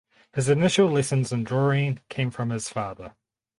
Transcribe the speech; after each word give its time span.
His 0.33 0.49
initial 0.49 0.87
lessons 0.89 1.31
in 1.31 1.43
drawing 1.43 1.99
came 2.09 2.31
from 2.31 2.49
his 2.49 2.67
father. 2.69 3.13